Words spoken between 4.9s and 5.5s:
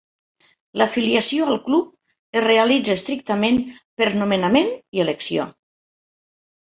i elecció.